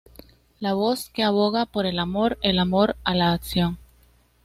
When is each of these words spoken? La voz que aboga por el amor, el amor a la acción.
La 0.59 0.73
voz 0.73 1.11
que 1.11 1.21
aboga 1.21 1.67
por 1.67 1.85
el 1.85 1.99
amor, 1.99 2.39
el 2.41 2.57
amor 2.57 2.95
a 3.03 3.13
la 3.13 3.33
acción. 3.33 3.77